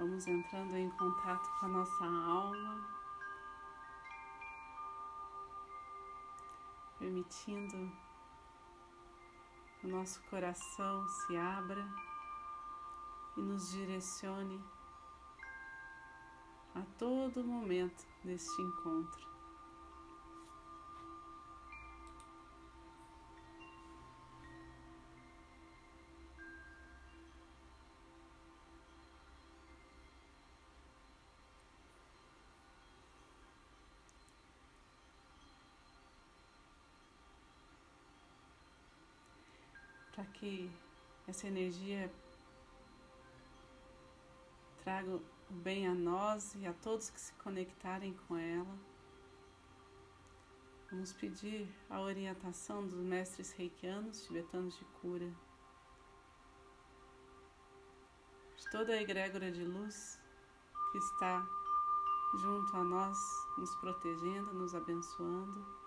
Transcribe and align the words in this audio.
Vamos 0.00 0.26
entrando 0.26 0.74
em 0.78 0.88
contato 0.88 1.46
com 1.58 1.66
a 1.66 1.68
nossa 1.68 2.04
alma, 2.06 2.88
permitindo 6.98 7.92
que 9.78 9.86
o 9.86 9.90
nosso 9.90 10.22
coração 10.30 11.06
se 11.06 11.36
abra 11.36 11.86
e 13.36 13.42
nos 13.42 13.72
direcione 13.72 14.64
a 16.74 16.80
todo 16.96 17.44
momento 17.44 18.06
deste 18.24 18.62
encontro. 18.62 19.39
Para 40.20 40.26
que 40.32 40.70
essa 41.26 41.46
energia 41.46 42.12
traga 44.84 45.16
o 45.16 45.22
bem 45.48 45.88
a 45.88 45.94
nós 45.94 46.54
e 46.56 46.66
a 46.66 46.74
todos 46.74 47.08
que 47.08 47.18
se 47.18 47.32
conectarem 47.34 48.12
com 48.28 48.36
ela. 48.36 48.78
Vamos 50.90 51.14
pedir 51.14 51.66
a 51.88 52.02
orientação 52.02 52.86
dos 52.86 52.98
mestres 52.98 53.52
reikianos 53.52 54.26
tibetanos 54.26 54.76
de 54.76 54.84
cura, 55.00 55.32
de 58.56 58.70
toda 58.70 58.92
a 58.92 59.00
egrégora 59.00 59.50
de 59.50 59.64
luz 59.64 60.20
que 60.92 60.98
está 60.98 61.48
junto 62.42 62.76
a 62.76 62.84
nós, 62.84 63.18
nos 63.56 63.74
protegendo, 63.76 64.52
nos 64.52 64.74
abençoando. 64.74 65.79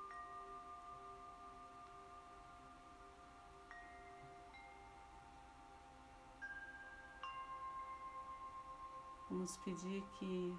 Vamos 9.34 9.58
pedir 9.58 10.04
que 10.20 10.56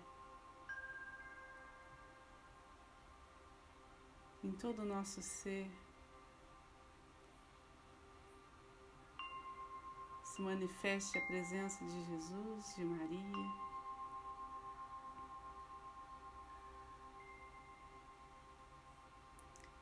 em 4.42 4.50
todo 4.50 4.82
o 4.82 4.84
nosso 4.84 5.22
ser 5.22 5.70
se 10.24 10.42
manifeste 10.42 11.16
a 11.16 11.26
presença 11.28 11.84
de 11.84 12.04
Jesus, 12.04 12.74
de 12.74 12.84
Maria. 12.84 13.54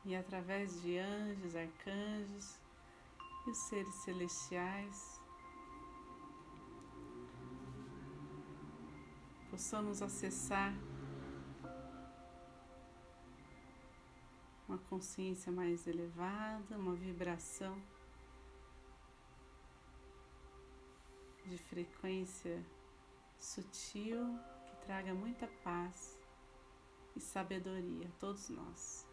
E 0.05 0.15
através 0.15 0.79
de 0.83 0.99
anjos, 0.99 1.55
arcanjos 1.55 2.59
e 3.47 3.55
seres 3.55 3.95
celestiais, 4.03 5.22
possamos 9.53 10.01
acessar 10.01 10.73
uma 14.67 14.79
consciência 14.89 15.51
mais 15.51 15.85
elevada, 15.85 16.75
uma 16.75 16.95
vibração 16.95 17.79
de 21.45 21.55
frequência 21.59 22.65
sutil 23.37 24.39
que 24.65 24.75
traga 24.87 25.13
muita 25.13 25.45
paz 25.63 26.17
e 27.15 27.19
sabedoria 27.19 28.07
a 28.07 28.19
todos 28.19 28.49
nós. 28.49 29.05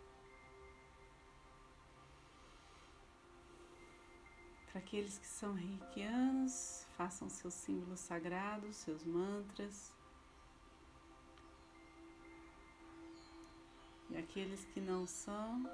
Para 4.72 4.80
aqueles 4.80 5.18
que 5.18 5.26
são 5.26 5.52
reikianos, 5.52 6.86
façam 6.96 7.28
seus 7.28 7.52
símbolos 7.52 8.00
sagrados, 8.00 8.76
seus 8.76 9.04
mantras. 9.04 9.99
E 14.10 14.16
aqueles 14.18 14.64
que 14.64 14.80
não 14.80 15.06
são, 15.06 15.64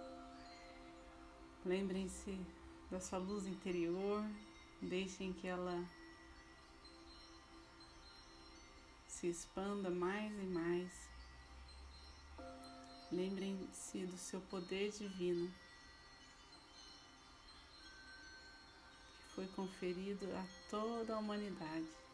lembrem-se 1.65 2.39
da 2.91 3.01
sua 3.01 3.19
luz 3.19 3.47
interior, 3.47 4.23
deixem 4.83 5.33
que 5.33 5.47
ela 5.47 5.85
se 9.09 9.27
expanda 9.29 9.89
mais 9.89 10.33
e 10.33 10.47
mais. 10.47 11.09
Lembrem-se 13.11 14.05
do 14.05 14.19
seu 14.19 14.41
poder 14.43 14.91
divino 14.91 15.51
que 19.17 19.35
foi 19.35 19.47
conferido 19.49 20.27
a 20.37 20.47
toda 20.71 21.15
a 21.15 21.19
humanidade. 21.19 22.06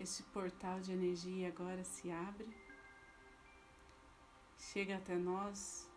Esse 0.00 0.22
portal 0.22 0.80
de 0.80 0.92
energia 0.92 1.48
agora 1.48 1.82
se 1.82 2.10
abre, 2.10 2.48
chega 4.56 4.96
até 4.96 5.16
nós 5.16 5.90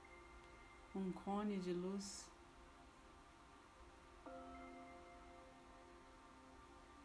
um 0.95 1.11
cone 1.11 1.59
de 1.59 1.71
luz 1.71 2.27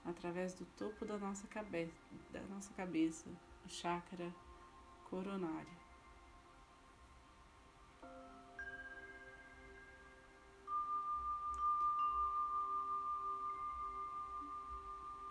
através 0.07 0.55
do 0.55 0.65
topo 0.65 1.05
da 1.05 1.19
nossa 1.19 1.47
cabeça, 1.49 1.93
da 2.31 2.41
nossa 2.43 2.73
cabeça, 2.73 3.29
o 3.65 3.69
chakra 3.69 4.35
coronário. 5.11 5.86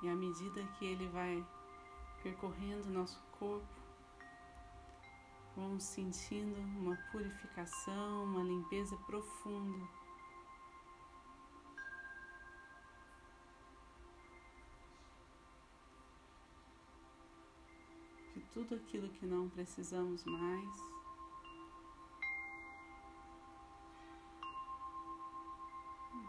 E 0.05 0.07
à 0.07 0.15
medida 0.15 0.63
que 0.77 0.85
ele 0.85 1.07
vai 1.07 1.43
percorrendo 2.21 2.91
nosso 2.91 3.19
corpo, 3.39 3.65
vamos 5.55 5.83
sentindo 5.83 6.61
uma 6.79 6.95
purificação, 7.11 8.25
uma 8.25 8.43
limpeza 8.43 8.95
profunda. 8.97 9.83
De 18.35 18.41
tudo 18.53 18.75
aquilo 18.75 19.09
que 19.09 19.25
não 19.25 19.49
precisamos 19.49 20.23
mais. 20.23 20.75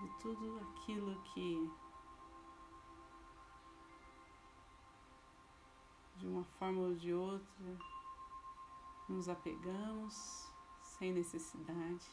De 0.00 0.18
tudo 0.22 0.60
aquilo 0.60 1.22
que 1.34 1.85
de 6.18 6.26
uma 6.26 6.44
forma 6.58 6.80
ou 6.80 6.94
de 6.94 7.12
outra, 7.12 7.78
nos 9.08 9.28
apegamos 9.28 10.48
sem 10.82 11.12
necessidade. 11.12 12.06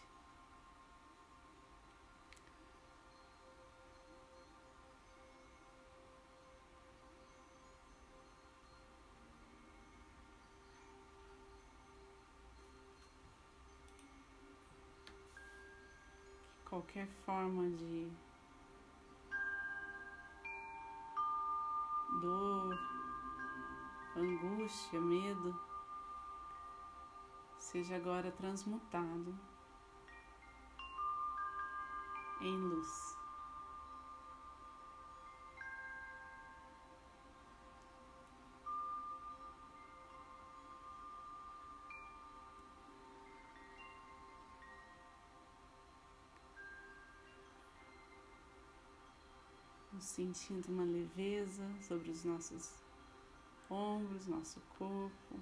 qualquer 16.74 17.08
forma 17.24 17.70
de 17.70 18.12
angústia, 24.24 25.00
medo, 25.00 25.60
seja 27.60 27.96
agora 27.96 28.32
transmutado 28.32 29.38
em 32.42 32.58
luz. 32.58 33.18
sentindo 50.00 50.68
uma 50.68 50.84
leveza 50.84 51.64
sobre 51.82 52.12
os 52.12 52.26
nossos 52.26 52.84
ombros, 53.74 54.28
nosso 54.28 54.62
corpo. 54.78 55.40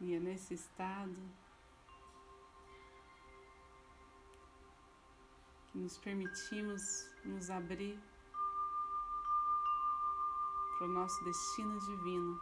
E 0.00 0.14
é 0.14 0.20
nesse 0.20 0.52
estado 0.52 1.16
que 5.68 5.78
nos 5.78 5.96
permitimos 5.96 6.82
nos 7.24 7.48
abrir 7.48 7.98
para 10.84 10.90
o 10.90 10.92
nosso 10.92 11.24
destino 11.24 11.78
divino. 11.80 12.38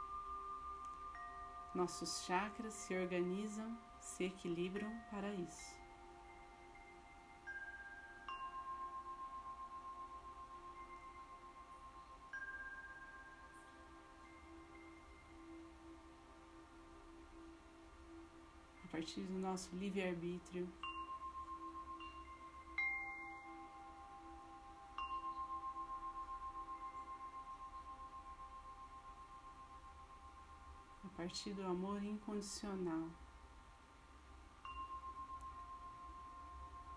Nossos 1.74 2.24
chakras 2.24 2.74
se 2.74 2.92
organizam, 2.92 3.78
se 4.00 4.24
equilibram 4.24 4.90
para 5.10 5.32
isso. 5.32 5.80
A 18.84 18.88
partir 18.90 19.20
do 19.20 19.38
nosso 19.38 19.74
livre-arbítrio, 19.76 20.68
partir 31.22 31.52
do 31.54 31.62
amor 31.62 32.02
incondicional 32.02 33.08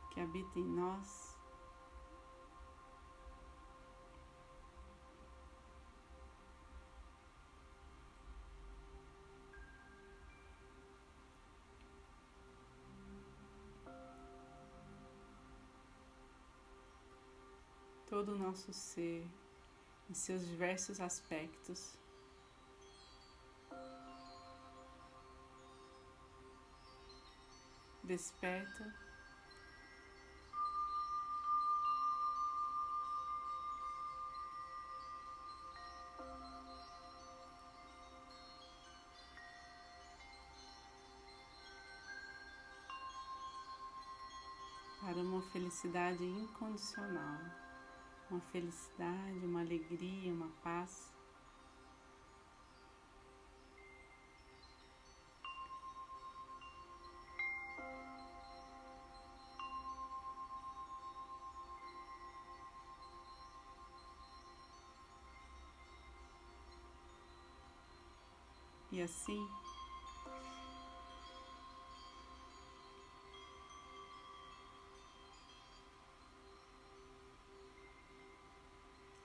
que 0.09 0.19
habita 0.19 0.57
em 0.57 0.65
nós. 0.65 1.37
Todo 18.07 18.29
o 18.29 18.37
nosso 18.39 18.73
ser, 18.73 19.29
em 20.09 20.15
seus 20.15 20.43
diversos 20.47 20.99
aspectos. 20.99 22.04
Desperta. 28.05 28.93
Para 45.01 45.17
uma 45.17 45.41
felicidade 45.51 46.23
incondicional, 46.23 47.39
uma 48.29 48.41
felicidade, 48.51 49.45
uma 49.45 49.61
alegria, 49.61 50.33
uma 50.33 50.49
paz. 50.63 51.14
E 68.95 69.01
assim, 69.01 69.45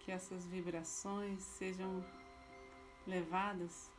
que 0.01 0.11
essas 0.11 0.45
vibrações 0.49 1.41
sejam 1.45 2.05
levadas 3.07 3.93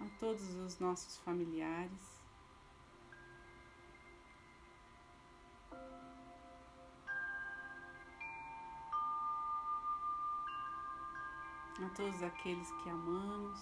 a 0.00 0.06
todos 0.18 0.54
os 0.54 0.78
nossos 0.78 1.18
familiares, 1.18 2.21
a 11.80 11.88
todos 11.96 12.22
aqueles 12.22 12.70
que 12.82 12.90
amamos. 12.90 13.58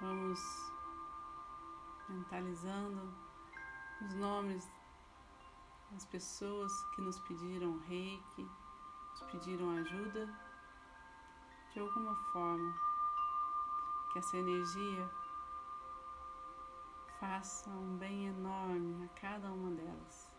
Vamos 0.00 0.40
mentalizando 2.08 3.14
os 4.00 4.14
nomes 4.14 4.68
das 5.90 6.04
pessoas 6.06 6.72
que 6.94 7.02
nos 7.02 7.18
pediram 7.20 7.78
reiki, 7.80 8.50
nos 9.10 9.22
pediram 9.30 9.70
ajuda 9.76 10.28
de 11.72 11.80
alguma 11.80 12.14
forma, 12.32 12.74
que 14.12 14.18
essa 14.18 14.36
energia 14.36 15.10
faça 17.20 17.70
um 17.70 17.96
bem 17.96 18.26
enorme 18.26 19.04
a 19.04 19.20
cada 19.20 19.50
uma 19.52 19.70
delas. 19.70 20.31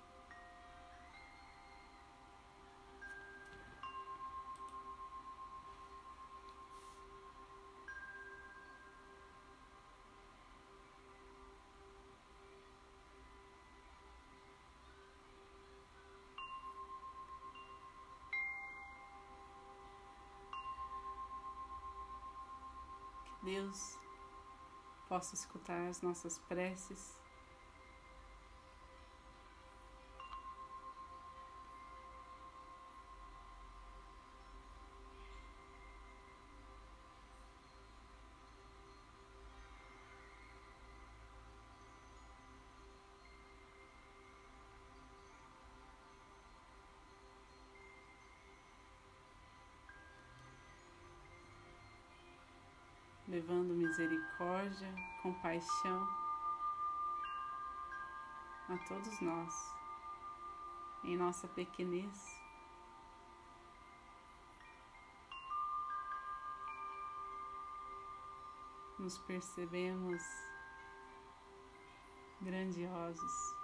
Deus 23.44 23.98
possa 25.10 25.36
escutar 25.36 25.90
as 25.90 26.02
nossas 26.02 26.40
preces. 26.40 27.23
Levando 53.34 53.74
misericórdia, 53.74 54.94
compaixão 55.24 56.08
a 58.70 58.78
todos 58.88 59.20
nós, 59.22 59.75
em 61.04 61.18
nossa 61.18 61.48
pequenez. 61.48 62.44
Nos 69.00 69.18
percebemos 69.18 70.22
grandiosos. 72.40 73.62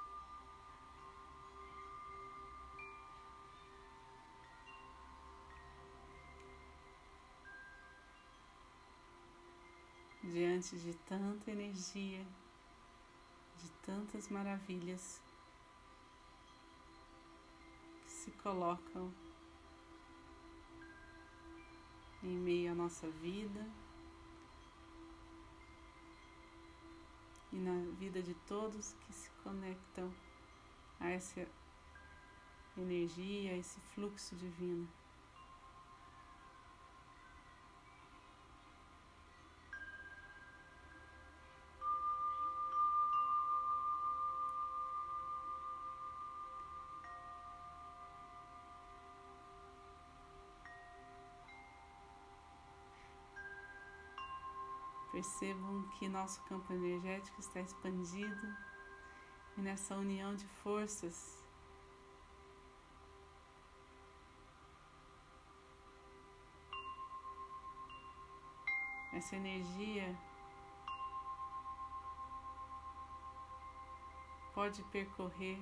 Diante 10.30 10.78
de 10.78 10.94
tanta 10.94 11.50
energia, 11.52 12.26
de 13.58 13.70
tantas 13.84 14.30
maravilhas 14.30 15.22
que 18.04 18.12
se 18.12 18.32
colocam 18.32 19.12
em 22.24 22.38
meio 22.38 22.72
à 22.72 22.76
nossa 22.76 23.10
vida 23.10 23.68
e 27.52 27.56
na 27.58 27.82
vida 27.98 28.22
de 28.22 28.36
todos 28.48 28.94
que 28.94 29.14
se 29.14 29.32
conectam 29.44 30.14
a 31.00 31.10
essa 31.10 31.48
energia, 32.78 33.52
a 33.54 33.58
esse 33.58 33.80
fluxo 33.96 34.36
divino. 34.36 34.88
Percebam 55.40 55.88
que 55.98 56.10
nosso 56.10 56.42
campo 56.44 56.74
energético 56.74 57.40
está 57.40 57.62
expandido 57.62 58.58
e 59.56 59.62
nessa 59.62 59.96
união 59.96 60.36
de 60.36 60.46
forças 60.46 61.42
essa 69.14 69.38
energia 69.38 70.14
pode 74.54 74.84
percorrer 74.92 75.62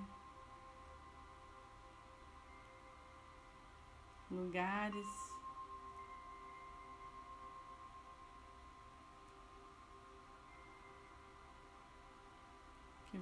lugares 4.32 5.37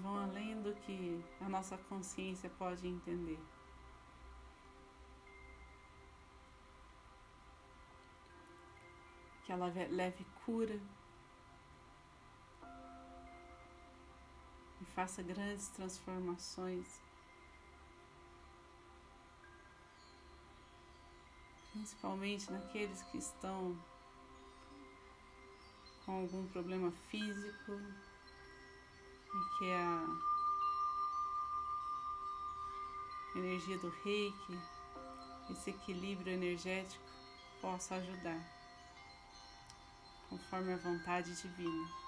vão 0.06 0.22
além 0.22 0.62
do 0.62 0.72
que 0.76 1.20
a 1.42 1.50
nossa 1.50 1.76
consciência 1.90 2.48
pode 2.60 2.88
entender. 2.88 3.40
Que 9.44 9.52
ela 9.52 9.66
leve 9.90 10.24
cura 10.46 10.80
e 14.80 14.86
faça 14.94 15.24
grandes 15.24 15.70
transformações. 15.70 17.02
Principalmente 21.72 22.52
naqueles 22.52 23.02
que 23.04 23.18
estão 23.18 23.76
com 26.06 26.22
algum 26.22 26.48
problema 26.48 26.92
físico, 27.10 27.74
e 29.36 29.58
que 29.58 29.72
a 29.72 30.08
energia 33.36 33.78
do 33.78 33.90
reiki, 34.04 34.60
esse 35.52 35.72
equilíbrio 35.72 36.34
energético 36.34 37.04
possa 37.62 37.96
ajudar, 37.96 38.40
conforme 40.30 40.74
a 40.74 40.78
vontade 40.78 41.36
divina. 41.42 42.05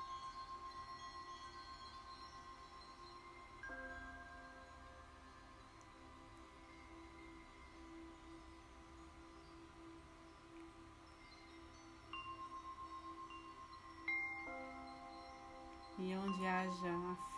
Haja 16.58 16.92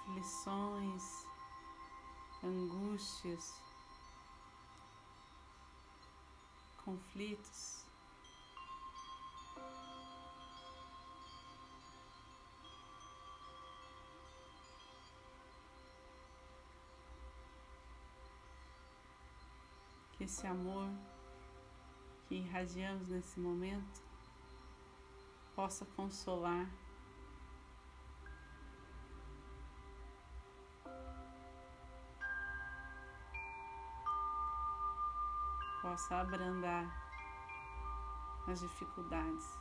aflições, 0.05 1.25
angústias, 2.41 3.61
conflitos. 6.85 7.85
Que 20.13 20.23
esse 20.23 20.47
amor 20.47 20.89
que 22.27 22.35
irradiamos 22.35 23.09
nesse 23.09 23.39
momento 23.39 24.01
possa 25.55 25.85
consolar 25.85 26.69
possa 35.89 36.17
abrandar 36.17 36.85
as 38.47 38.59
dificuldades. 38.59 39.57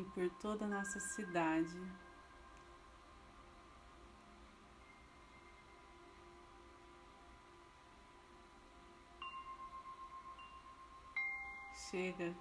E 0.00 0.04
por 0.04 0.30
toda 0.40 0.64
a 0.64 0.68
nossa 0.68 0.98
cidade. 0.98 1.78
Chega 11.90 12.34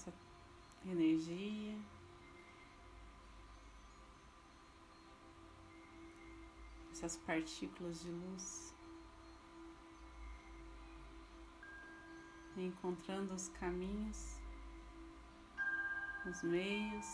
essa 0.00 0.12
energia. 0.86 1.78
Essas 6.90 7.16
partículas 7.18 8.00
de 8.00 8.10
luz. 8.10 8.74
Encontrando 12.56 13.34
os 13.34 13.48
caminhos, 13.50 14.40
os 16.26 16.42
meios. 16.42 17.06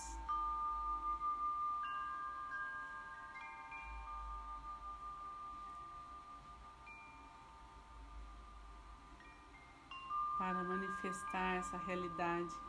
Para 10.38 10.64
manifestar 10.64 11.56
essa 11.56 11.76
realidade 11.78 12.65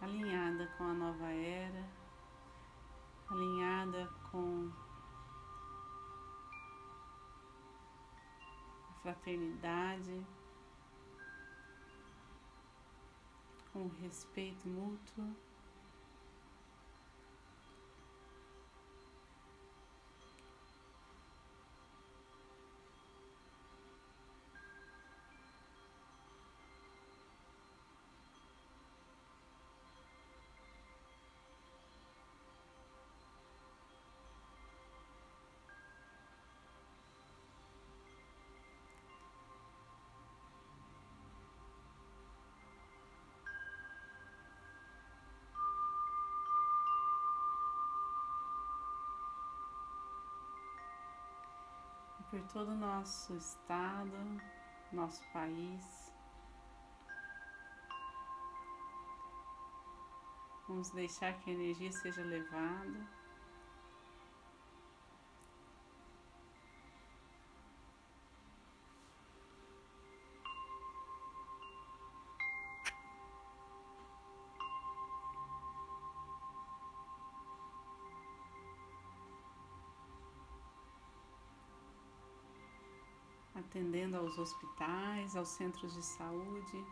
alinhada 0.00 0.66
com 0.76 0.84
a 0.84 0.94
nova 0.94 1.26
era, 1.32 1.88
alinhada 3.30 4.06
com 4.30 4.70
a 8.90 8.92
fraternidade, 9.02 10.26
com 13.72 13.86
o 13.86 13.88
respeito 14.00 14.68
mútuo. 14.68 15.45
Por 52.36 52.48
todo 52.48 52.72
o 52.72 52.74
nosso 52.74 53.34
estado, 53.34 54.12
nosso 54.92 55.22
país. 55.32 56.12
Vamos 60.68 60.90
deixar 60.90 61.32
que 61.40 61.50
a 61.50 61.54
energia 61.54 61.90
seja 61.92 62.22
levada. 62.22 63.08
Atendendo 83.76 84.16
aos 84.16 84.38
hospitais, 84.38 85.36
aos 85.36 85.48
centros 85.48 85.92
de 85.92 86.02
saúde, 86.02 86.84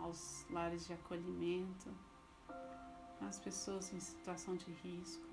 aos 0.00 0.44
lares 0.50 0.84
de 0.86 0.92
acolhimento, 0.92 1.88
às 3.20 3.38
pessoas 3.38 3.92
em 3.92 4.00
situação 4.00 4.56
de 4.56 4.70
risco. 4.72 5.28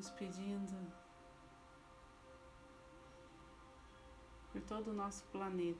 Vamos 0.00 0.18
pedindo 0.18 0.92
por 4.50 4.62
todo 4.62 4.92
o 4.92 4.94
nosso 4.94 5.22
planeta, 5.24 5.78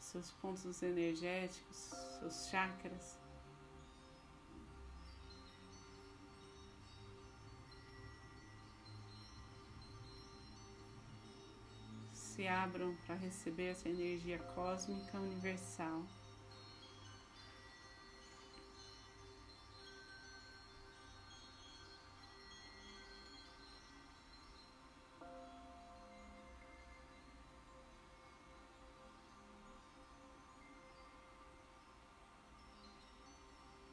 seus 0.00 0.32
pontos 0.32 0.82
energéticos, 0.82 1.76
seus 2.18 2.48
chakras. 2.48 3.20
Se 12.12 12.48
abram 12.48 12.96
para 13.06 13.14
receber 13.14 13.70
essa 13.70 13.88
energia 13.88 14.40
cósmica 14.56 15.20
universal. 15.20 16.02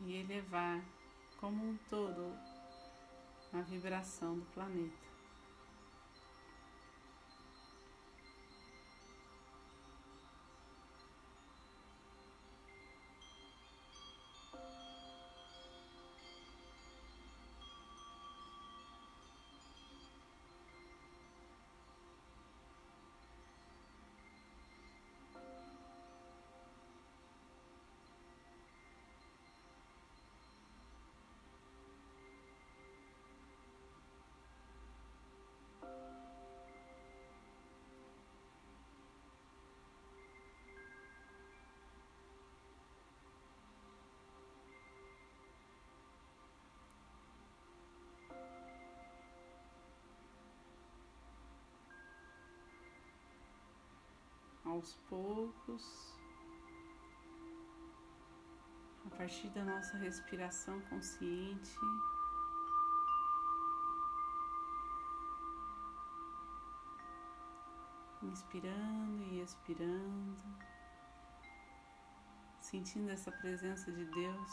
E 0.10 0.22
elevar 0.22 0.84
como 1.40 1.64
um 1.64 1.78
todo 1.88 2.34
a 3.54 3.62
vibração 3.62 4.40
do 4.40 4.46
planeta. 4.48 5.09
Aos 54.80 54.96
poucos, 55.10 56.18
a 59.06 59.10
partir 59.18 59.50
da 59.50 59.66
nossa 59.66 59.98
respiração 59.98 60.80
consciente. 60.84 61.78
Inspirando 68.24 69.24
e 69.24 69.42
expirando, 69.42 70.44
sentindo 72.62 73.10
essa 73.10 73.32
presença 73.32 73.92
de 73.92 74.06
Deus 74.06 74.52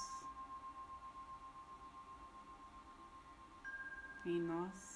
em 4.25 4.41
nós. 4.43 4.96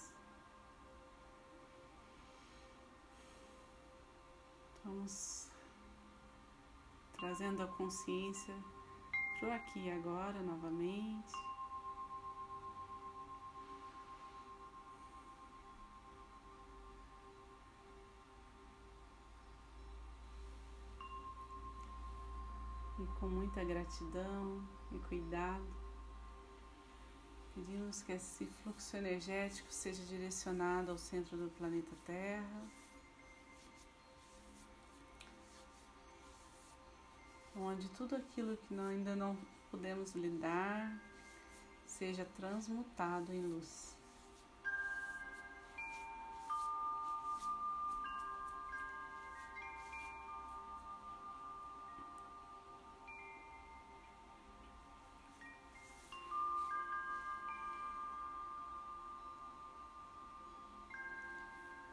Vamos 5.00 5.48
trazendo 7.18 7.62
a 7.62 7.66
consciência 7.66 8.54
para 9.38 9.48
o 9.48 9.52
aqui 9.52 9.86
e 9.86 9.90
agora 9.90 10.42
novamente. 10.42 11.32
E 22.98 23.06
com 23.18 23.26
muita 23.26 23.64
gratidão 23.64 24.62
e 24.92 24.98
cuidado, 24.98 25.64
pedimos 27.54 28.02
que 28.02 28.12
esse 28.12 28.44
fluxo 28.44 28.98
energético 28.98 29.72
seja 29.72 30.04
direcionado 30.04 30.90
ao 30.90 30.98
centro 30.98 31.38
do 31.38 31.48
planeta 31.52 31.96
Terra. 32.04 32.79
Onde 37.62 37.88
tudo 37.90 38.16
aquilo 38.16 38.56
que 38.56 38.74
ainda 38.88 39.14
não 39.14 39.36
podemos 39.70 40.12
lidar 40.12 40.98
seja 41.84 42.24
transmutado 42.24 43.32
em 43.32 43.42
luz. 43.42 43.96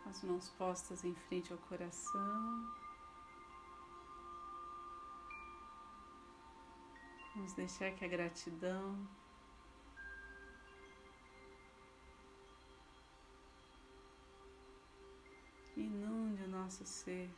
As 0.06 0.24
mãos 0.24 0.50
postas 0.58 1.04
em 1.04 1.14
frente 1.14 1.52
ao 1.52 1.60
coração. 1.60 2.87
Vamos 7.38 7.54
deixar 7.54 7.92
que 7.92 8.04
a 8.04 8.08
gratidão 8.08 9.08
inunde 15.76 16.42
o 16.42 16.48
nosso 16.48 16.84
ser. 16.84 17.30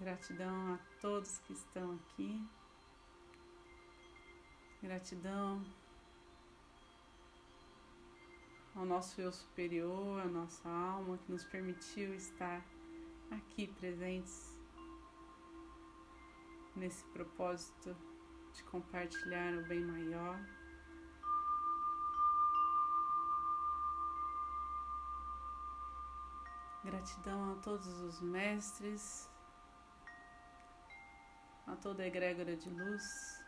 Gratidão 0.00 0.74
a 0.74 0.78
todos 1.00 1.38
que 1.38 1.52
estão 1.52 1.94
aqui. 1.94 2.44
Gratidão 4.82 5.64
ao 8.74 8.84
nosso 8.84 9.20
eu 9.20 9.30
superior, 9.30 10.20
à 10.20 10.26
nossa 10.26 10.68
alma 10.68 11.16
que 11.16 11.30
nos 11.30 11.44
permitiu 11.44 12.12
estar 12.12 12.60
aqui 13.30 13.66
presentes 13.78 14.56
nesse 16.74 17.04
propósito 17.06 17.96
de 18.52 18.62
compartilhar 18.64 19.54
o 19.54 19.66
bem 19.66 19.80
maior. 19.80 20.38
Gratidão 26.84 27.52
a 27.52 27.56
todos 27.56 27.86
os 28.02 28.20
mestres 28.20 29.28
a 31.66 31.74
toda 31.74 32.02
a 32.02 32.06
egrégora 32.06 32.56
de 32.56 32.70
luz. 32.70 33.45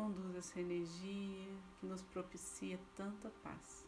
Conduz 0.00 0.34
essa 0.34 0.58
energia, 0.58 1.54
que 1.78 1.84
nos 1.84 2.00
propicia 2.00 2.80
tanta 2.96 3.28
paz. 3.42 3.86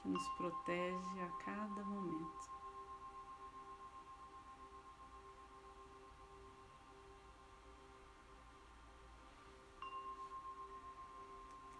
Que 0.00 0.08
nos 0.08 0.28
protege 0.30 1.20
a 1.20 1.44
cada 1.44 1.84
momento. 1.84 2.50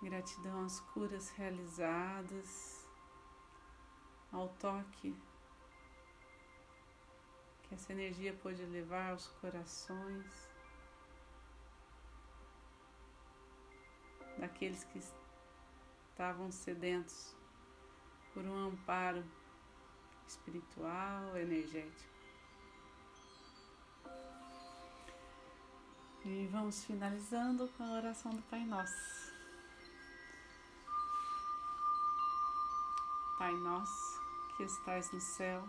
Gratidão 0.00 0.64
às 0.64 0.78
curas 0.80 1.30
realizadas, 1.30 2.88
ao 4.30 4.48
toque 4.50 5.16
essa 7.72 7.92
energia 7.92 8.34
pôde 8.42 8.64
levar 8.66 9.10
aos 9.10 9.26
corações 9.40 10.26
daqueles 14.38 14.84
que 14.84 15.00
estavam 16.10 16.50
sedentos 16.50 17.34
por 18.34 18.44
um 18.44 18.68
amparo 18.68 19.24
espiritual, 20.26 21.36
energético. 21.36 22.12
E 26.24 26.46
vamos 26.52 26.84
finalizando 26.84 27.68
com 27.76 27.82
a 27.82 27.92
oração 27.96 28.30
do 28.30 28.42
Pai 28.42 28.64
Nosso. 28.64 29.32
Pai 33.38 33.52
nosso, 33.54 34.20
que 34.56 34.62
estais 34.62 35.10
no 35.10 35.20
céu, 35.20 35.68